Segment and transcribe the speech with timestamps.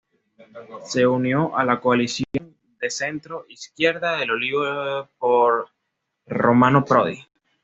[0.83, 5.69] Se unió a la coalición de centro izquierda El Olivo liderada por
[6.25, 7.19] Romano Prodi.